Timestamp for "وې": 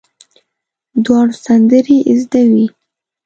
2.51-2.65